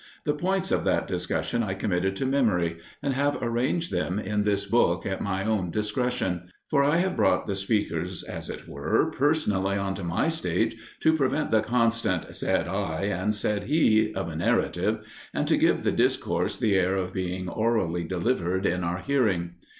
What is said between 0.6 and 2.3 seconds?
of that discussion I committed to